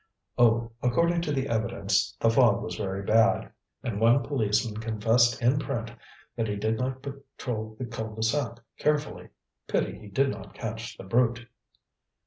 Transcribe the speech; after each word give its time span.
"Oh, 0.35 0.71
according 0.81 1.21
to 1.21 1.31
the 1.31 1.47
evidence 1.47 2.15
the 2.19 2.31
fog 2.31 2.63
was 2.63 2.73
very 2.75 3.03
bad, 3.03 3.51
and 3.83 4.01
one 4.01 4.23
policeman 4.23 4.77
confessed 4.81 5.39
in 5.43 5.59
print 5.59 5.91
that 6.35 6.47
he 6.47 6.55
did 6.55 6.79
not 6.79 7.03
patrol 7.03 7.75
the 7.77 7.85
cul 7.85 8.15
de 8.15 8.23
sac 8.23 8.61
carefully. 8.79 9.29
Pity 9.67 9.99
he 9.99 10.07
did 10.07 10.31
not 10.31 10.55
catch 10.55 10.97
the 10.97 11.03
brute." 11.03 11.47